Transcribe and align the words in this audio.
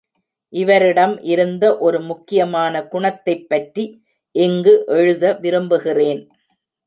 இவரிடம் 0.53 1.21
இருந்த 1.21 1.77
ஒரு 1.77 1.99
முக்கியமான 2.01 2.87
குணத்தைப் 2.87 3.49
பற்றி 3.49 4.03
இங்கு 4.35 4.83
எழுத 4.87 5.33
விரும்புகிறேன். 5.33 6.23